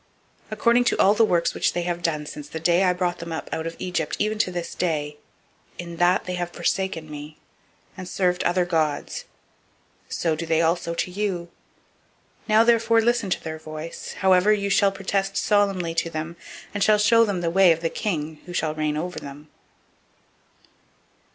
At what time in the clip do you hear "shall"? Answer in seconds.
14.71-14.91, 16.83-16.97, 18.53-18.73